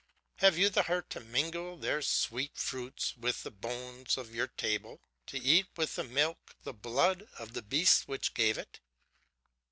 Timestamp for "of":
7.37-7.53